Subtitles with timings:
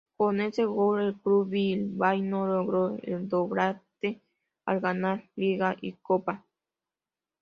[0.17, 4.19] Con ese gol, el club bilbaíno logró el doblete
[4.65, 6.43] al ganar Liga y Copa.